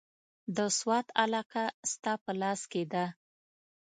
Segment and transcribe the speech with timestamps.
[0.55, 3.05] د سوات علاقه ستا په لاس کې ده.